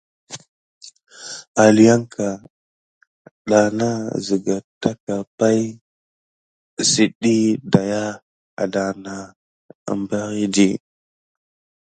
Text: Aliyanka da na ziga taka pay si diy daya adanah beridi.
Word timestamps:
Aliyanka 1.63 2.27
da 3.49 3.61
na 3.79 3.89
ziga 4.25 4.55
taka 4.81 5.15
pay 5.37 5.61
si 6.89 7.03
diy 7.21 7.45
daya 7.73 8.03
adanah 8.63 9.23
beridi. 10.09 10.69